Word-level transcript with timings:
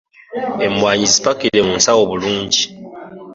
Emwanyi 0.65 1.05
zipakire 1.13 1.59
mu 1.67 1.73
nsawo 1.79 2.01
bulungi. 2.09 2.63